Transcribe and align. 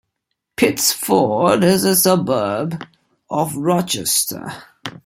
Pittsford 0.57 1.63
is 1.63 1.83
a 1.83 1.95
suburb 1.95 2.83
of 3.29 3.55
Rochester. 3.55 4.49